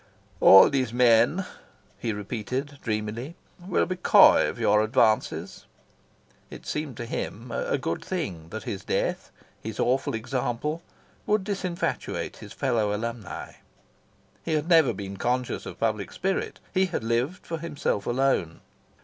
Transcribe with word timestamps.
"All 0.39 0.67
these 0.67 0.91
men," 0.91 1.45
he 1.99 2.11
repeated 2.11 2.79
dreamily, 2.81 3.35
"will 3.59 3.85
be 3.85 3.97
coy 3.97 4.47
of 4.49 4.57
your 4.57 4.81
advances." 4.81 5.65
It 6.49 6.65
seemed 6.65 6.97
to 6.97 7.05
him 7.05 7.51
a 7.53 7.77
good 7.77 8.03
thing 8.03 8.49
that 8.49 8.63
his 8.63 8.83
death, 8.83 9.29
his 9.61 9.79
awful 9.79 10.15
example, 10.15 10.81
would 11.27 11.43
disinfatuate 11.43 12.37
his 12.37 12.51
fellow 12.51 12.95
alumni. 12.95 13.51
He 14.41 14.53
had 14.53 14.67
never 14.67 14.91
been 14.91 15.17
conscious 15.17 15.67
of 15.67 15.79
public 15.79 16.11
spirit. 16.11 16.59
He 16.73 16.87
had 16.87 17.03
lived 17.03 17.45
for 17.45 17.59
himself 17.59 18.07
alone. 18.07 18.61